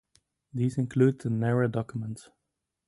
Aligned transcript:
These 0.51 0.79
include 0.79 1.19
the 1.19 1.29
"Nara 1.29 1.67
Document". 1.67 2.27